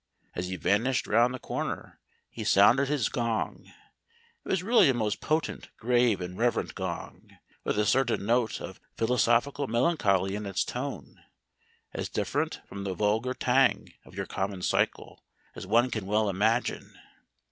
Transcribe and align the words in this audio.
As 0.33 0.47
he 0.47 0.55
vanished 0.55 1.05
round 1.05 1.31
the 1.31 1.37
corner 1.37 1.99
he 2.31 2.43
sounded 2.43 2.87
his 2.87 3.07
gong. 3.07 3.65
It 4.43 4.49
was 4.49 4.63
really 4.63 4.89
a 4.89 4.95
most 4.95 5.21
potent, 5.21 5.69
grave, 5.77 6.21
and 6.21 6.35
reverend 6.35 6.73
gong, 6.73 7.37
with 7.63 7.77
a 7.77 7.85
certain 7.85 8.25
note 8.25 8.59
of 8.59 8.79
philosophical 8.97 9.67
melancholy 9.67 10.33
in 10.33 10.47
its 10.47 10.63
tone, 10.63 11.21
as 11.93 12.09
different 12.09 12.61
from 12.67 12.83
the 12.83 12.95
vulgar 12.95 13.35
tang 13.35 13.93
of 14.03 14.15
your 14.15 14.25
common 14.25 14.63
cycle 14.63 15.23
as 15.53 15.67
one 15.67 15.91
can 15.91 16.07
well 16.07 16.29
imagine. 16.29 16.97